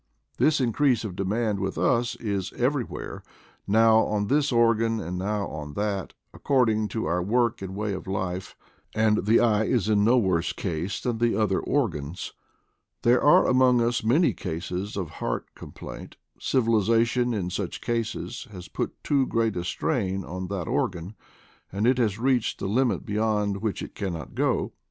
[0.39, 3.21] This increase of demand with us is everywhere—
[3.77, 8.07] now on this organ and now on that, according to our work and way of
[8.07, 8.55] life,
[8.95, 12.33] and the eye is in no worse case than the other organs.
[13.03, 18.95] There are among us many cases of heart complaint; civilization, in such cases, has put
[19.03, 21.13] too great a strain on that or gan,
[21.71, 24.73] and it has reached the limit beyond which it cannot go.